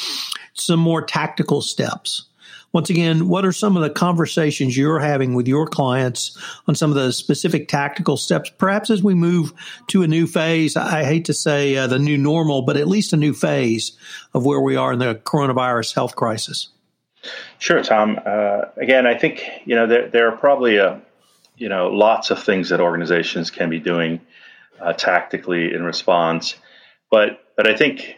some 0.54 0.80
more 0.80 1.02
tactical 1.02 1.62
steps. 1.62 2.24
Once 2.72 2.90
again, 2.90 3.28
what 3.28 3.46
are 3.46 3.52
some 3.52 3.76
of 3.76 3.82
the 3.82 3.90
conversations 3.90 4.76
you're 4.76 4.98
having 4.98 5.34
with 5.34 5.48
your 5.48 5.66
clients 5.66 6.36
on 6.66 6.74
some 6.74 6.90
of 6.90 6.96
the 6.96 7.12
specific 7.12 7.66
tactical 7.66 8.16
steps, 8.16 8.50
perhaps 8.58 8.90
as 8.90 9.02
we 9.02 9.14
move 9.14 9.52
to 9.86 10.02
a 10.02 10.06
new 10.06 10.26
phase? 10.26 10.76
I 10.76 11.04
hate 11.04 11.24
to 11.26 11.34
say 11.34 11.76
uh, 11.76 11.86
the 11.86 11.98
new 11.98 12.18
normal, 12.18 12.62
but 12.62 12.76
at 12.76 12.86
least 12.86 13.12
a 13.12 13.16
new 13.16 13.32
phase 13.32 13.92
of 14.34 14.44
where 14.44 14.60
we 14.60 14.76
are 14.76 14.92
in 14.92 14.98
the 14.98 15.14
coronavirus 15.14 15.94
health 15.94 16.14
crisis. 16.14 16.68
Sure, 17.58 17.82
Tom. 17.82 18.20
Uh, 18.24 18.62
again, 18.76 19.06
I 19.06 19.16
think 19.16 19.44
you 19.64 19.74
know 19.74 19.86
there, 19.86 20.08
there 20.08 20.28
are 20.28 20.36
probably 20.36 20.78
uh, 20.78 20.98
you 21.56 21.68
know 21.68 21.88
lots 21.88 22.30
of 22.30 22.42
things 22.42 22.68
that 22.68 22.80
organizations 22.80 23.50
can 23.50 23.70
be 23.70 23.80
doing 23.80 24.20
uh, 24.80 24.92
tactically 24.92 25.74
in 25.74 25.82
response, 25.82 26.54
but 27.10 27.40
but 27.56 27.66
I 27.66 27.74
think 27.74 28.16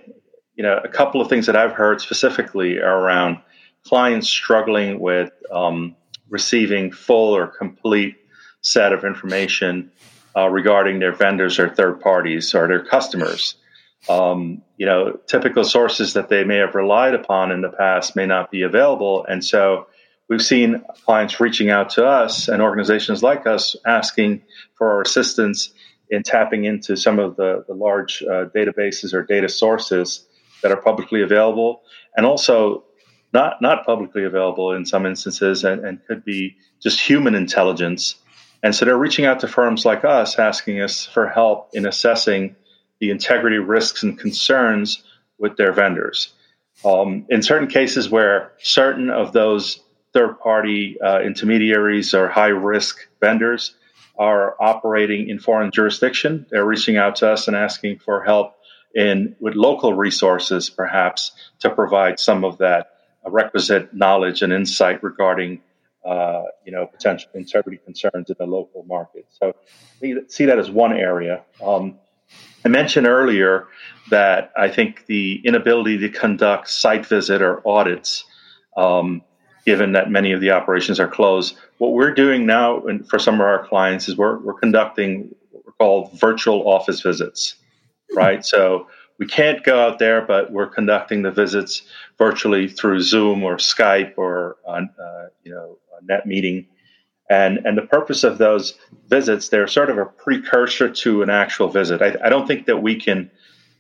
you 0.55 0.63
know 0.63 0.77
a 0.77 0.89
couple 0.89 1.21
of 1.21 1.29
things 1.29 1.47
that 1.47 1.57
I've 1.57 1.73
heard 1.73 2.01
specifically 2.01 2.79
are 2.79 2.99
around 2.99 3.39
clients 3.87 4.29
struggling 4.29 5.01
with 5.01 5.33
um, 5.51 5.97
receiving 6.29 6.93
full 6.93 7.37
or 7.37 7.47
complete 7.47 8.17
set 8.63 8.93
of 8.93 9.05
information 9.05 9.91
uh, 10.37 10.49
regarding 10.49 10.99
their 10.99 11.13
vendors 11.13 11.59
or 11.59 11.69
third 11.69 12.01
parties 12.01 12.55
or 12.55 12.69
their 12.69 12.85
customers. 12.85 13.57
Um, 14.09 14.63
you 14.77 14.87
know, 14.87 15.19
typical 15.27 15.65
sources 15.65 16.15
that 16.15 16.29
they 16.29 16.45
may 16.45 16.57
have 16.57 16.75
relied 16.75 17.15
upon 17.15 17.51
in 17.51 17.61
the 17.61 17.69
past 17.69 18.17
may 18.17 18.27
not 18.27 18.51
be 18.51 18.63
available, 18.63 19.27
and 19.29 19.45
so 19.45 19.89
we've 20.29 20.41
seen 20.41 20.83
clients 21.05 21.39
reaching 21.39 21.71
out 21.71 21.91
to 21.91 22.07
us 22.07 22.49
and 22.49 22.63
organizations 22.63 23.23
like 23.23 23.47
us 23.47 23.77
asking 23.87 24.43
for 24.77 24.91
our 24.93 25.03
assistance 25.03 25.73
in 26.09 26.23
tapping 26.23 26.65
into 26.65 26.97
some 26.97 27.19
of 27.19 27.37
the, 27.37 27.65
the 27.69 27.75
large 27.75 28.23
uh, 28.23 28.47
databases 28.55 29.13
or 29.13 29.23
data 29.23 29.49
sources 29.49 30.27
that 30.63 30.73
are 30.73 30.81
publicly 30.81 31.23
available, 31.23 31.83
and 32.17 32.25
also 32.25 32.85
not 33.33 33.63
not 33.63 33.87
publicly 33.87 34.25
available 34.25 34.73
in 34.73 34.85
some 34.85 35.07
instances, 35.07 35.65
and, 35.65 35.85
and 35.85 36.05
could 36.07 36.25
be 36.25 36.57
just 36.81 37.01
human 37.01 37.35
intelligence. 37.35 38.17
And 38.63 38.75
so 38.75 38.85
they're 38.85 38.97
reaching 38.97 39.25
out 39.25 39.41
to 39.41 39.49
firms 39.49 39.85
like 39.85 40.05
us, 40.05 40.39
asking 40.39 40.83
us 40.83 41.07
for 41.07 41.29
help 41.29 41.71
in 41.73 41.87
assessing 41.87 42.57
the 42.99 43.11
integrity 43.11 43.57
risks 43.57 44.03
and 44.03 44.19
concerns 44.19 45.03
with 45.39 45.57
their 45.57 45.73
vendors. 45.73 46.35
Um, 46.85 47.27
in 47.29 47.43
certain 47.43 47.69
cases 47.69 48.11
where 48.11 48.53
certain 48.59 49.11
of 49.11 49.33
those 49.33 49.81
third 50.13 50.39
party 50.41 51.01
uh, 51.01 51.21
intermediaries 51.21 52.15
or 52.15 52.29
high 52.29 52.49
risk 52.49 53.09
vendors 53.21 53.75
are 54.19 54.55
operating 54.61 55.31
in 55.31 55.39
foreign 55.39 55.71
jurisdiction, 55.71 56.47
they're 56.51 56.65
reaching 56.65 56.97
out 56.97 57.17
to 57.17 57.31
us 57.31 57.49
and 57.49 57.57
asking 57.57 57.99
for 58.01 58.23
help 58.23 58.57
in 58.95 59.37
with 59.41 59.55
local 59.55 59.95
resources, 59.95 60.69
perhaps 60.69 61.33
to 61.61 61.71
provide 61.71 62.19
some 62.19 62.45
of 62.45 62.59
that 62.59 62.91
requisite 63.27 63.93
knowledge 63.93 64.43
and 64.43 64.53
insight 64.53 65.03
regarding 65.03 65.61
uh, 66.05 66.45
you 66.65 66.73
know 66.73 66.87
potential 66.87 67.31
integrity 67.35 67.79
concerns 67.85 68.31
in 68.31 68.37
the 68.39 68.47
local 68.47 68.85
market. 68.85 69.27
So 69.29 69.55
see 70.29 70.47
that 70.47 70.59
as 70.59 70.71
one 70.71 70.93
area. 70.93 71.43
Um, 71.63 71.99
I 72.65 72.69
mentioned 72.69 73.07
earlier 73.07 73.67
that 74.11 74.53
I 74.57 74.69
think 74.69 75.07
the 75.07 75.41
inability 75.45 75.99
to 75.99 76.09
conduct 76.09 76.69
site 76.69 77.07
visit 77.07 77.43
or 77.43 77.67
audits, 77.67 78.25
um, 78.77 79.23
given 79.65 79.93
that 79.93 80.11
many 80.11 80.33
of 80.33 80.41
the 80.41 80.51
operations 80.51 81.01
are 81.01 81.09
closed, 81.09 81.57
what 81.79 81.93
we're 81.93 82.15
doing 82.15 82.47
now 82.47 82.83
for 83.09 83.19
some 83.19 83.37
of 83.37 83.41
our 83.43 83.67
clients 83.67 84.09
is 84.09 84.17
we're, 84.17 84.39
we're 84.39 84.55
conducting 84.55 85.35
what 85.51 85.65
we're 85.65 85.73
called 85.73 86.19
virtual 86.21 86.69
office 86.69 87.01
visits, 87.01 87.57
right? 88.15 88.45
So 88.45 88.89
we 89.21 89.27
can't 89.27 89.63
go 89.63 89.79
out 89.79 89.99
there, 89.99 90.23
but 90.23 90.51
we're 90.51 90.67
conducting 90.67 91.23
the 91.23 91.31
visits 91.31 91.83
virtually 92.17 92.69
through 92.69 93.03
Zoom 93.03 93.45
or 93.45 93.57
Skype 93.57 94.15
or 94.17 94.57
uh, 94.67 94.81
you 95.45 95.53
know 95.53 95.77
a 96.01 96.05
net 96.05 96.27
meeting. 96.27 96.67
And, 97.29 97.59
and 97.59 97.79
the 97.79 97.83
purpose 97.83 98.25
of 98.25 98.39
those 98.39 98.77
visits, 99.07 99.51
they're 99.51 99.69
sort 99.69 99.89
of 99.91 99.99
a 99.99 100.07
precursor 100.07 100.89
to 100.89 101.23
an 101.23 101.31
actual 101.31 101.69
visit. 101.69 102.03
I, 102.03 102.17
I 102.25 102.29
don't 102.29 102.49
think 102.49 102.67
that 102.67 102.79
we 102.83 102.97
can, 102.97 103.31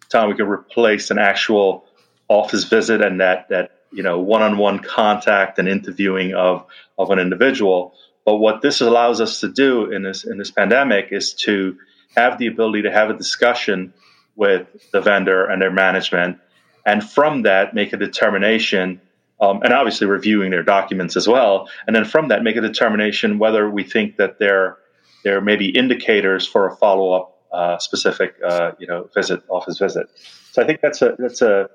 Tom, 0.08 0.28
we 0.28 0.36
can 0.36 0.46
replace 0.46 1.10
an 1.10 1.18
actual 1.18 1.84
office 2.28 2.62
visit 2.64 3.00
and 3.00 3.20
that, 3.20 3.48
that 3.48 3.72
you 3.90 4.04
know 4.04 4.20
one-on-one 4.20 4.80
contact 4.80 5.58
and 5.58 5.66
interviewing 5.66 6.34
of, 6.34 6.66
of 6.98 7.10
an 7.10 7.18
individual. 7.18 7.94
But 8.26 8.36
what 8.36 8.60
this 8.60 8.82
allows 8.82 9.22
us 9.22 9.40
to 9.40 9.48
do 9.48 9.90
in 9.90 10.02
this 10.02 10.24
in 10.24 10.36
this 10.36 10.50
pandemic 10.50 11.08
is 11.12 11.32
to 11.46 11.78
have 12.14 12.38
the 12.38 12.46
ability 12.46 12.82
to 12.82 12.92
have 12.92 13.08
a 13.08 13.16
discussion 13.16 13.94
with 14.40 14.66
the 14.90 15.02
vendor 15.02 15.44
and 15.44 15.60
their 15.60 15.70
management, 15.70 16.38
and 16.86 17.08
from 17.08 17.42
that 17.42 17.74
make 17.74 17.92
a 17.92 17.98
determination 17.98 19.00
um, 19.40 19.62
and 19.62 19.72
obviously 19.72 20.06
reviewing 20.06 20.50
their 20.50 20.62
documents 20.62 21.16
as 21.16 21.28
well. 21.28 21.68
And 21.86 21.94
then 21.94 22.04
from 22.04 22.28
that, 22.28 22.42
make 22.42 22.56
a 22.56 22.60
determination 22.60 23.38
whether 23.38 23.68
we 23.68 23.84
think 23.84 24.16
that 24.16 24.38
there 24.38 24.78
there 25.22 25.40
may 25.42 25.56
be 25.56 25.68
indicators 25.68 26.46
for 26.46 26.66
a 26.66 26.76
follow 26.76 27.12
up 27.12 27.38
uh, 27.52 27.78
specific 27.78 28.34
uh, 28.44 28.72
you 28.78 28.86
know 28.86 29.08
visit 29.14 29.42
office 29.48 29.78
visit. 29.78 30.08
So 30.52 30.62
I 30.62 30.66
think 30.66 30.80
that's 30.80 31.02
a 31.02 31.16
that's 31.18 31.42
a 31.42 31.68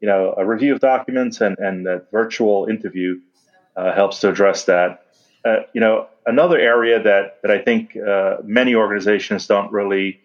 you 0.00 0.08
know 0.08 0.34
a 0.36 0.44
review 0.44 0.74
of 0.74 0.80
documents 0.80 1.40
and 1.40 1.58
and 1.58 1.86
that 1.86 2.10
virtual 2.12 2.66
interview 2.66 3.20
uh, 3.76 3.94
helps 3.94 4.20
to 4.20 4.28
address 4.28 4.64
that. 4.66 5.06
Uh, 5.42 5.60
you 5.72 5.80
know 5.80 6.06
another 6.26 6.58
area 6.58 7.02
that 7.02 7.38
that 7.42 7.50
I 7.50 7.58
think 7.58 7.96
uh, 7.96 8.36
many 8.44 8.74
organizations 8.74 9.46
don't 9.46 9.72
really 9.72 10.20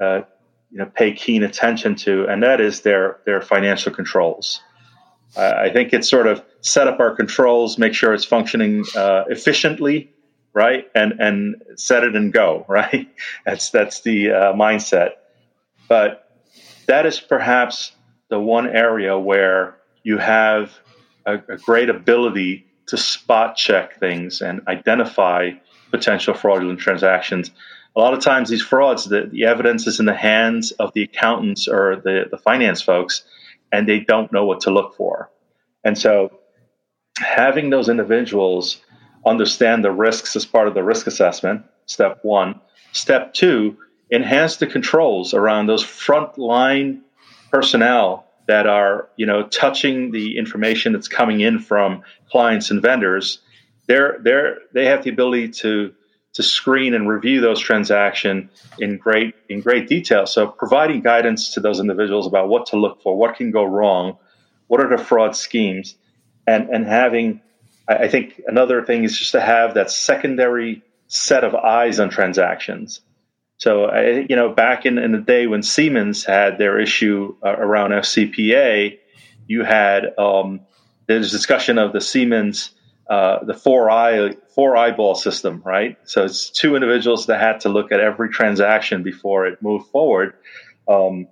uh, 0.00 0.22
you 0.70 0.78
know 0.78 0.86
pay 0.86 1.12
keen 1.12 1.42
attention 1.42 1.94
to, 1.96 2.26
and 2.26 2.42
that 2.42 2.60
is 2.60 2.82
their 2.82 3.18
their 3.24 3.40
financial 3.40 3.92
controls. 3.92 4.60
I 5.36 5.68
think 5.70 5.92
it's 5.92 6.08
sort 6.08 6.26
of 6.26 6.42
set 6.60 6.88
up 6.88 6.98
our 6.98 7.14
controls, 7.14 7.78
make 7.78 7.92
sure 7.92 8.14
it's 8.14 8.24
functioning 8.24 8.84
uh, 8.96 9.24
efficiently, 9.28 10.10
right, 10.54 10.86
and 10.94 11.12
and 11.20 11.62
set 11.76 12.04
it 12.04 12.16
and 12.16 12.32
go, 12.32 12.64
right. 12.68 13.08
That's 13.44 13.70
that's 13.70 14.00
the 14.00 14.30
uh, 14.30 14.52
mindset. 14.54 15.10
But 15.88 16.30
that 16.86 17.06
is 17.06 17.20
perhaps 17.20 17.92
the 18.28 18.40
one 18.40 18.66
area 18.66 19.18
where 19.18 19.76
you 20.02 20.18
have 20.18 20.72
a, 21.26 21.34
a 21.34 21.56
great 21.58 21.90
ability 21.90 22.66
to 22.86 22.96
spot 22.96 23.56
check 23.56 23.98
things 23.98 24.40
and 24.40 24.60
identify 24.68 25.50
potential 25.90 26.34
fraudulent 26.34 26.78
transactions. 26.78 27.50
A 27.96 28.00
lot 28.00 28.12
of 28.12 28.20
times, 28.20 28.50
these 28.50 28.62
frauds, 28.62 29.06
the, 29.06 29.22
the 29.30 29.46
evidence 29.46 29.86
is 29.86 30.00
in 30.00 30.06
the 30.06 30.14
hands 30.14 30.70
of 30.72 30.92
the 30.92 31.02
accountants 31.02 31.66
or 31.66 31.96
the, 31.96 32.26
the 32.30 32.36
finance 32.36 32.82
folks 32.82 33.24
and 33.72 33.88
they 33.88 34.00
don't 34.00 34.32
know 34.32 34.44
what 34.44 34.60
to 34.62 34.70
look 34.70 34.96
for. 34.96 35.30
And 35.82 35.96
so 35.96 36.38
having 37.18 37.70
those 37.70 37.88
individuals 37.88 38.80
understand 39.24 39.82
the 39.84 39.90
risks 39.90 40.36
as 40.36 40.44
part 40.44 40.68
of 40.68 40.74
the 40.74 40.84
risk 40.84 41.06
assessment, 41.06 41.64
step 41.86 42.20
one. 42.22 42.60
Step 42.92 43.34
two, 43.34 43.76
enhance 44.10 44.56
the 44.56 44.66
controls 44.66 45.34
around 45.34 45.66
those 45.66 45.84
frontline 45.84 47.00
personnel 47.50 48.26
that 48.46 48.66
are, 48.66 49.08
you 49.16 49.26
know, 49.26 49.42
touching 49.42 50.12
the 50.12 50.38
information 50.38 50.92
that's 50.92 51.08
coming 51.08 51.40
in 51.40 51.58
from 51.58 52.02
clients 52.30 52.70
and 52.70 52.80
vendors. 52.80 53.40
They're, 53.86 54.18
they're, 54.22 54.58
they 54.72 54.86
have 54.86 55.02
the 55.02 55.10
ability 55.10 55.48
to 55.50 55.92
to 56.36 56.42
screen 56.42 56.92
and 56.92 57.08
review 57.08 57.40
those 57.40 57.58
transactions 57.58 58.50
in 58.78 58.98
great 58.98 59.34
in 59.48 59.62
great 59.62 59.88
detail. 59.88 60.26
So 60.26 60.46
providing 60.46 61.00
guidance 61.00 61.54
to 61.54 61.60
those 61.60 61.80
individuals 61.80 62.26
about 62.26 62.48
what 62.48 62.66
to 62.66 62.76
look 62.76 63.02
for, 63.02 63.16
what 63.16 63.36
can 63.36 63.50
go 63.50 63.64
wrong, 63.64 64.18
what 64.66 64.80
are 64.80 64.94
the 64.94 65.02
fraud 65.02 65.34
schemes, 65.34 65.96
and 66.46 66.68
and 66.68 66.86
having 66.86 67.40
I 67.88 68.08
think 68.08 68.42
another 68.46 68.84
thing 68.84 69.04
is 69.04 69.18
just 69.18 69.32
to 69.32 69.40
have 69.40 69.74
that 69.74 69.90
secondary 69.90 70.82
set 71.08 71.42
of 71.42 71.54
eyes 71.54 72.00
on 72.00 72.10
transactions. 72.10 73.00
So 73.58 73.84
I, 73.84 74.26
you 74.28 74.36
know, 74.36 74.52
back 74.52 74.84
in, 74.84 74.98
in 74.98 75.12
the 75.12 75.18
day 75.18 75.46
when 75.46 75.62
Siemens 75.62 76.24
had 76.24 76.58
their 76.58 76.78
issue 76.78 77.36
uh, 77.42 77.56
around 77.56 77.92
FCPA, 77.92 78.98
you 79.46 79.64
had 79.64 80.18
um, 80.18 80.60
there's 81.06 81.30
discussion 81.30 81.78
of 81.78 81.94
the 81.94 82.00
Siemens 82.02 82.72
uh, 83.08 83.44
the 83.44 83.54
four 83.54 83.90
eye 83.90 84.34
four 84.54 84.76
eyeball 84.76 85.14
system, 85.14 85.62
right? 85.64 85.96
So 86.04 86.24
it's 86.24 86.50
two 86.50 86.74
individuals 86.74 87.26
that 87.26 87.40
had 87.40 87.60
to 87.60 87.68
look 87.68 87.92
at 87.92 88.00
every 88.00 88.30
transaction 88.30 89.02
before 89.02 89.46
it 89.46 89.62
moved 89.62 89.90
forward. 89.90 90.34
Um, 90.88 91.28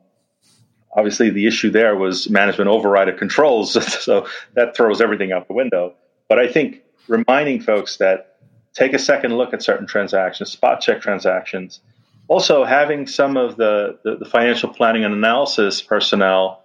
obviously, 0.95 1.31
the 1.31 1.47
issue 1.47 1.71
there 1.71 1.97
was 1.97 2.31
management 2.31 2.69
override 2.69 3.09
of 3.09 3.19
controls, 3.19 3.73
so 4.05 4.29
that 4.55 4.77
throws 4.77 5.01
everything 5.01 5.33
out 5.33 5.49
the 5.49 5.55
window. 5.55 5.95
But 6.29 6.39
I 6.39 6.49
think 6.49 6.83
reminding 7.09 7.61
folks 7.61 7.97
that 7.99 8.37
take 8.73 8.93
a 8.93 8.99
second 8.99 9.37
look 9.37 9.53
at 9.53 9.63
certain 9.63 9.87
transactions, 9.87 10.51
spot 10.51 10.81
check 10.81 11.01
transactions. 11.01 11.81
Also, 12.27 12.65
having 12.65 13.07
some 13.07 13.37
of 13.37 13.57
the, 13.57 13.99
the, 14.03 14.17
the 14.17 14.25
financial 14.25 14.73
planning 14.73 15.05
and 15.05 15.13
analysis 15.13 15.83
personnel 15.83 16.64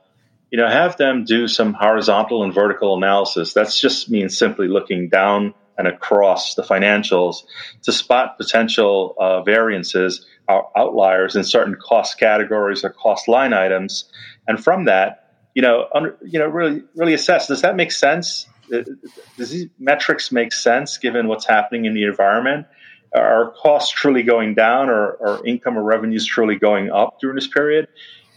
you 0.52 0.58
know, 0.58 0.68
have 0.68 0.98
them 0.98 1.24
do 1.26 1.48
some 1.48 1.74
horizontal 1.74 2.44
and 2.44 2.54
vertical 2.54 2.98
analysis. 2.98 3.54
That's 3.54 3.80
just 3.80 4.10
means 4.10 4.38
simply 4.38 4.68
looking 4.68 5.10
down 5.10 5.54
and 5.78 5.88
across 5.88 6.56
the 6.56 6.64
financials 6.64 7.44
to 7.84 7.92
spot 7.92 8.38
potential 8.38 9.16
uh, 9.20 9.42
variances 9.44 10.26
or 10.48 10.70
outliers 10.78 11.36
in 11.36 11.44
certain 11.44 11.76
cost 11.76 12.20
categories 12.20 12.84
or 12.84 12.90
cost 12.90 13.28
line 13.28 13.54
items, 13.54 14.12
and 14.48 14.62
from 14.62 14.86
that, 14.86 15.36
you 15.56 15.62
know, 15.62 15.88
under, 15.94 16.18
you 16.24 16.40
know, 16.40 16.48
really, 16.48 16.84
really 16.96 17.14
assess 17.14 17.48
does 17.48 17.62
that 17.62 17.76
make 17.76 17.92
sense 17.92 18.48
does 18.70 19.50
these 19.50 19.68
metrics 19.80 20.32
make 20.32 20.54
sense 20.54 20.98
given 20.98 21.28
what's 21.28 21.46
happening 21.46 21.86
in 21.86 21.94
the 21.94 22.04
environment? 22.04 22.68
Are 23.16 23.54
costs 23.58 23.92
truly 23.92 24.24
going 24.24 24.54
down, 24.54 24.90
or, 24.90 25.14
or 25.14 25.46
income 25.46 25.78
or 25.78 25.84
revenues 25.84 26.26
truly 26.26 26.58
going 26.58 26.92
up 26.92 27.20
during 27.20 27.36
this 27.36 27.48
period? 27.48 27.88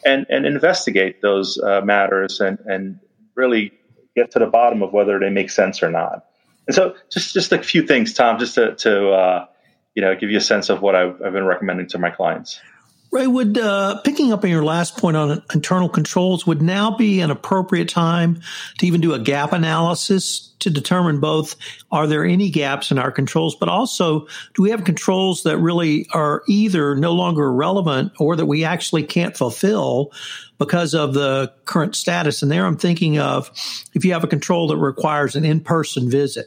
And 0.05 0.27
and 0.29 0.47
investigate 0.47 1.23
those 1.23 1.59
uh, 1.59 1.81
matters 1.83 2.41
and 2.41 2.59
and 2.67 2.99
really 3.35 3.73
get 4.17 4.33
to 4.33 4.39
the 4.39 4.47
bottom 4.47 4.83
of 4.83 4.93
whether 4.93 5.19
they 5.19 5.31
make 5.31 5.51
sense 5.51 5.83
or 5.83 5.91
not. 5.91 6.27
And 6.67 6.75
so, 6.75 6.97
just 7.11 7.35
just 7.35 7.53
a 7.53 7.63
few 7.63 7.87
things, 7.87 8.15
Tom, 8.15 8.39
just 8.39 8.55
to 8.57 8.75
to 8.77 9.11
uh, 9.11 9.47
you 9.95 10.03
know 10.03 10.15
give 10.15 10.31
you 10.31 10.39
a 10.39 10.43
sense 10.43 10.71
of 10.71 10.83
what 10.83 10.95
I've, 10.95 11.21
I've 11.23 11.33
been 11.33 11.47
recommending 11.47 11.87
to 11.89 11.99
my 11.99 12.11
clients. 12.11 12.61
Ray, 13.13 13.27
would 13.27 13.59
uh, 13.59 14.01
picking 14.01 14.33
up 14.33 14.43
on 14.43 14.49
your 14.49 14.65
last 14.65 14.97
point 14.97 15.19
on 15.19 15.43
internal 15.53 15.91
controls 15.91 16.47
would 16.47 16.63
now 16.63 16.97
be 16.97 17.21
an 17.21 17.31
appropriate 17.31 17.91
time 17.91 18.41
to 18.79 18.87
even 18.87 19.03
do 19.03 19.13
a 19.13 19.19
gap 19.19 19.53
analysis 19.53 20.49
to 20.61 20.71
determine 20.71 21.21
both 21.21 21.57
are 21.91 22.07
there 22.07 22.25
any 22.25 22.49
gaps 22.49 22.91
in 22.91 22.99
our 22.99 23.11
controls, 23.11 23.55
but 23.55 23.69
also 23.69 24.27
do 24.55 24.63
we 24.63 24.71
have 24.71 24.85
controls 24.85 25.43
that 25.43 25.59
really 25.59 26.07
are 26.15 26.43
either 26.49 26.95
no 26.95 27.13
longer 27.13 27.53
relevant 27.53 28.13
or 28.19 28.35
that 28.35 28.47
we 28.47 28.65
actually 28.65 29.03
can't 29.03 29.37
fulfill 29.37 30.11
because 30.59 30.95
of 30.95 31.13
the 31.13 31.53
current 31.67 31.95
status? 31.95 32.43
And 32.43 32.51
there 32.51 32.65
I'm 32.65 32.79
thinking 32.79 33.19
of 33.19 33.51
if 33.93 34.07
you 34.07 34.15
have 34.15 34.25
a 34.25 34.29
control 34.29 34.69
that 34.69 34.79
requires 34.79 35.37
an 35.37 35.45
in 35.45 35.61
person 35.61 36.09
visit 36.09 36.47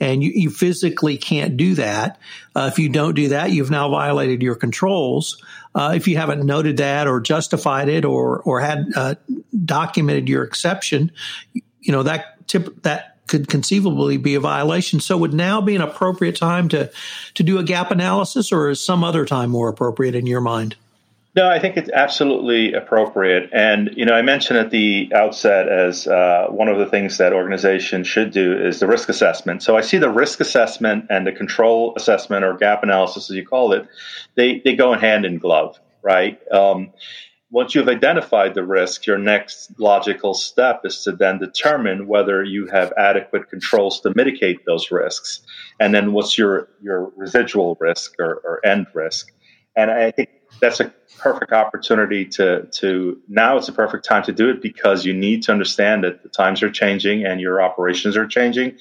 and 0.00 0.22
you, 0.22 0.30
you 0.34 0.50
physically 0.50 1.16
can't 1.16 1.56
do 1.56 1.74
that. 1.74 2.18
Uh, 2.54 2.68
if 2.70 2.78
you 2.78 2.88
don't 2.88 3.14
do 3.14 3.28
that, 3.28 3.50
you've 3.50 3.70
now 3.70 3.88
violated 3.88 4.42
your 4.42 4.54
controls. 4.54 5.42
Uh, 5.74 5.92
if 5.94 6.08
you 6.08 6.16
haven't 6.16 6.44
noted 6.44 6.78
that 6.78 7.06
or 7.06 7.20
justified 7.20 7.88
it 7.88 8.04
or 8.04 8.40
or 8.40 8.60
had 8.60 8.86
uh, 8.94 9.14
documented 9.64 10.28
your 10.28 10.42
exception, 10.42 11.12
you 11.52 11.92
know 11.92 12.02
that 12.02 12.46
tip 12.48 12.82
that 12.82 13.16
could 13.26 13.48
conceivably 13.48 14.16
be 14.16 14.34
a 14.34 14.40
violation. 14.40 15.00
So 15.00 15.16
would 15.18 15.34
now 15.34 15.60
be 15.60 15.74
an 15.74 15.82
appropriate 15.82 16.36
time 16.36 16.68
to 16.70 16.90
to 17.34 17.42
do 17.42 17.58
a 17.58 17.64
gap 17.64 17.90
analysis, 17.90 18.52
or 18.52 18.70
is 18.70 18.84
some 18.84 19.04
other 19.04 19.24
time 19.24 19.50
more 19.50 19.68
appropriate 19.68 20.14
in 20.14 20.26
your 20.26 20.40
mind? 20.40 20.76
No, 21.36 21.50
I 21.50 21.58
think 21.58 21.76
it's 21.76 21.90
absolutely 21.90 22.72
appropriate. 22.72 23.50
And, 23.52 23.90
you 23.94 24.06
know, 24.06 24.14
I 24.14 24.22
mentioned 24.22 24.58
at 24.58 24.70
the 24.70 25.12
outset 25.14 25.68
as 25.68 26.06
uh, 26.06 26.46
one 26.48 26.68
of 26.68 26.78
the 26.78 26.86
things 26.86 27.18
that 27.18 27.34
organizations 27.34 28.08
should 28.08 28.30
do 28.30 28.56
is 28.58 28.80
the 28.80 28.86
risk 28.86 29.10
assessment. 29.10 29.62
So 29.62 29.76
I 29.76 29.82
see 29.82 29.98
the 29.98 30.08
risk 30.08 30.40
assessment 30.40 31.04
and 31.10 31.26
the 31.26 31.32
control 31.32 31.92
assessment 31.94 32.42
or 32.42 32.56
gap 32.56 32.82
analysis, 32.82 33.28
as 33.28 33.36
you 33.36 33.46
call 33.46 33.74
it, 33.74 33.86
they, 34.34 34.60
they 34.64 34.74
go 34.74 34.94
in 34.94 34.98
hand 34.98 35.26
in 35.26 35.36
glove, 35.38 35.78
right? 36.00 36.40
Um, 36.50 36.94
once 37.50 37.74
you've 37.74 37.88
identified 37.88 38.54
the 38.54 38.64
risk, 38.64 39.06
your 39.06 39.18
next 39.18 39.78
logical 39.78 40.32
step 40.32 40.86
is 40.86 41.04
to 41.04 41.12
then 41.12 41.38
determine 41.38 42.06
whether 42.06 42.42
you 42.42 42.66
have 42.68 42.94
adequate 42.96 43.50
controls 43.50 44.00
to 44.00 44.12
mitigate 44.16 44.64
those 44.64 44.90
risks. 44.90 45.42
And 45.78 45.94
then 45.94 46.14
what's 46.14 46.38
your, 46.38 46.70
your 46.80 47.12
residual 47.14 47.76
risk 47.78 48.14
or, 48.18 48.40
or 48.42 48.64
end 48.64 48.86
risk. 48.94 49.32
And 49.76 49.90
I 49.90 50.10
think 50.10 50.30
that's 50.60 50.80
a 50.80 50.92
perfect 51.18 51.52
opportunity 51.52 52.24
to 52.24 52.66
to 52.72 53.20
now 53.28 53.56
it's 53.56 53.68
a 53.68 53.72
perfect 53.72 54.04
time 54.04 54.22
to 54.24 54.32
do 54.32 54.50
it 54.50 54.60
because 54.62 55.04
you 55.04 55.12
need 55.12 55.42
to 55.42 55.52
understand 55.52 56.04
that 56.04 56.22
the 56.22 56.28
times 56.28 56.62
are 56.62 56.70
changing 56.70 57.24
and 57.24 57.40
your 57.40 57.62
operations 57.62 58.16
are 58.16 58.26
changing 58.26 58.76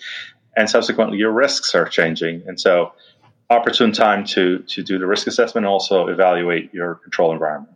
and 0.55 0.69
subsequently 0.69 1.17
your 1.17 1.31
risks 1.31 1.75
are 1.75 1.87
changing. 1.87 2.43
And 2.47 2.59
so 2.59 2.93
opportune 3.49 3.91
time 3.91 4.25
to 4.25 4.59
to 4.59 4.83
do 4.83 4.97
the 4.97 5.05
risk 5.05 5.27
assessment 5.27 5.65
and 5.65 5.71
also 5.71 6.07
evaluate 6.07 6.73
your 6.73 6.95
control 6.95 7.31
environment 7.31 7.75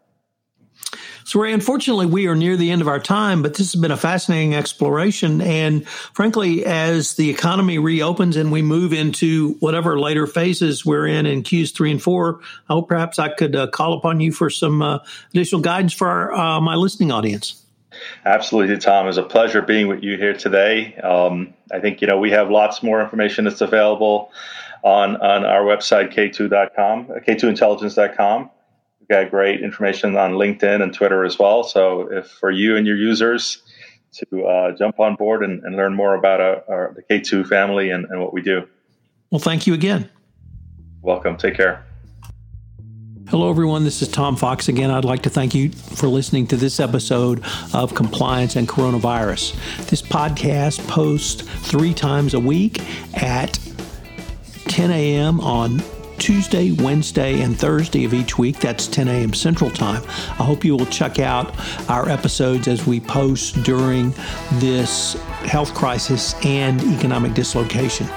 so, 1.29 1.43
unfortunately, 1.43 2.07
we 2.07 2.25
are 2.25 2.33
near 2.33 2.57
the 2.57 2.71
end 2.71 2.81
of 2.81 2.87
our 2.87 2.99
time, 2.99 3.43
but 3.43 3.53
this 3.53 3.71
has 3.71 3.79
been 3.79 3.91
a 3.91 3.97
fascinating 3.97 4.55
exploration. 4.55 5.41
And 5.41 5.87
frankly, 5.87 6.65
as 6.65 7.17
the 7.17 7.29
economy 7.29 7.77
reopens 7.77 8.35
and 8.35 8.51
we 8.51 8.63
move 8.63 8.93
into 8.93 9.53
whatever 9.59 9.99
later 9.99 10.25
phases 10.25 10.83
we're 10.83 11.05
in 11.05 11.27
in 11.27 11.43
Qs 11.43 11.75
three 11.75 11.91
and 11.91 12.01
four, 12.01 12.39
I 12.67 12.73
hope 12.73 12.89
perhaps 12.89 13.19
I 13.19 13.29
could 13.29 13.55
uh, 13.55 13.67
call 13.67 13.93
upon 13.93 14.21
you 14.21 14.31
for 14.31 14.49
some 14.49 14.81
uh, 14.81 15.01
additional 15.29 15.61
guidance 15.61 15.93
for 15.93 16.07
our, 16.07 16.33
uh, 16.33 16.61
my 16.61 16.73
listening 16.73 17.11
audience. 17.11 17.63
Absolutely, 18.25 18.79
Tom. 18.79 19.07
It's 19.07 19.17
a 19.17 19.21
pleasure 19.21 19.61
being 19.61 19.87
with 19.87 20.01
you 20.01 20.17
here 20.17 20.33
today. 20.33 20.95
Um, 20.95 21.53
I 21.71 21.79
think 21.79 22.01
you 22.01 22.07
know 22.07 22.17
we 22.17 22.31
have 22.31 22.49
lots 22.49 22.81
more 22.81 23.03
information 23.03 23.45
that's 23.45 23.61
available 23.61 24.31
on 24.83 25.17
on 25.17 25.45
our 25.45 25.61
website 25.61 26.11
k2.com, 26.11 27.05
k2intelligence.com 27.05 28.49
got 29.09 29.31
great 29.31 29.61
information 29.61 30.15
on 30.15 30.33
LinkedIn 30.33 30.81
and 30.81 30.93
Twitter 30.93 31.25
as 31.25 31.39
well. 31.39 31.63
So 31.63 32.11
if 32.11 32.27
for 32.27 32.51
you 32.51 32.77
and 32.77 32.85
your 32.85 32.95
users 32.95 33.63
to 34.13 34.45
uh, 34.45 34.71
jump 34.77 34.99
on 34.99 35.15
board 35.15 35.43
and, 35.43 35.63
and 35.63 35.75
learn 35.75 35.93
more 35.95 36.15
about 36.15 36.41
our, 36.41 36.63
our, 36.67 36.95
the 36.95 37.03
K2 37.03 37.47
family 37.47 37.89
and, 37.89 38.05
and 38.05 38.19
what 38.19 38.33
we 38.33 38.41
do. 38.41 38.67
Well, 39.31 39.39
thank 39.39 39.67
you 39.67 39.73
again. 39.73 40.09
Welcome. 41.01 41.37
Take 41.37 41.55
care. 41.55 41.85
Hello, 43.29 43.49
everyone. 43.49 43.83
This 43.83 44.01
is 44.01 44.07
Tom 44.07 44.35
Fox 44.35 44.67
again. 44.69 44.89
I'd 44.89 45.05
like 45.05 45.21
to 45.23 45.29
thank 45.29 45.53
you 45.53 45.69
for 45.69 46.07
listening 46.07 46.47
to 46.47 46.57
this 46.57 46.79
episode 46.79 47.43
of 47.75 47.93
Compliance 47.93 48.55
and 48.55 48.67
Coronavirus. 48.67 49.53
This 49.87 50.01
podcast 50.01 50.85
posts 50.87 51.43
three 51.69 51.93
times 51.93 52.33
a 52.33 52.39
week 52.39 52.81
at 53.21 53.59
10 54.65 54.89
a.m. 54.89 55.39
on 55.41 55.79
Tuesday, 56.19 56.71
Wednesday, 56.73 57.41
and 57.41 57.57
Thursday 57.57 58.03
of 58.05 58.13
each 58.13 58.37
week. 58.37 58.59
That's 58.59 58.87
10 58.87 59.07
a.m. 59.07 59.33
Central 59.33 59.71
Time. 59.71 60.03
I 60.07 60.43
hope 60.43 60.65
you 60.65 60.75
will 60.75 60.85
check 60.87 61.17
out 61.19 61.55
our 61.89 62.09
episodes 62.09 62.67
as 62.67 62.85
we 62.85 62.99
post 62.99 63.63
during 63.63 64.11
this 64.55 65.13
health 65.45 65.73
crisis 65.73 66.35
and 66.45 66.81
economic 66.95 67.33
dislocation. 67.33 68.07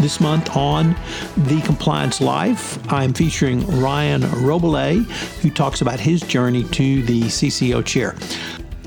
This 0.00 0.20
month 0.20 0.54
on 0.56 0.96
The 1.36 1.62
Compliance 1.62 2.20
Life, 2.20 2.78
I'm 2.92 3.14
featuring 3.14 3.64
Ryan 3.80 4.22
Robillé, 4.22 5.04
who 5.40 5.50
talks 5.50 5.80
about 5.80 6.00
his 6.00 6.20
journey 6.22 6.64
to 6.64 7.02
the 7.04 7.22
CCO 7.22 7.84
chair. 7.84 8.16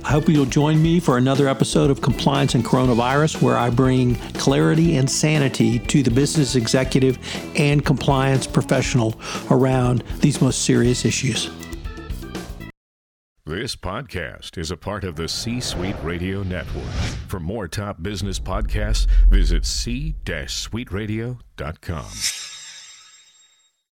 I 0.06 0.12
hope 0.12 0.30
you'll 0.30 0.46
join 0.46 0.82
me 0.84 1.00
for 1.00 1.18
another 1.18 1.48
episode 1.48 1.89
of 1.89 2.00
Compliance 2.00 2.54
and 2.54 2.63
Coronavirus, 2.63 3.41
where 3.41 3.58
I 3.58 3.72
bring 3.72 4.13
clarity 4.34 4.98
and 4.98 5.10
sanity 5.10 5.80
to 5.80 6.04
the 6.04 6.12
business 6.12 6.54
executive 6.54 7.18
and 7.58 7.84
compliance 7.84 8.46
professional 8.46 9.20
around 9.50 10.04
these 10.20 10.41
most 10.41 10.62
serious 10.62 11.06
issues. 11.06 11.50
This 13.48 13.76
podcast 13.76 14.60
is 14.60 14.70
a 14.70 14.78
part 14.78 15.04
of 15.04 15.15
the 15.15 15.28
C 15.28 15.60
Suite 15.60 15.96
Radio 16.04 16.44
Network. 16.44 16.84
For 17.28 17.39
more 17.39 17.68
top 17.68 18.04
business 18.04 18.39
podcasts, 18.39 19.08
visit 19.28 19.65
c-suiteradio.com. 19.65 22.55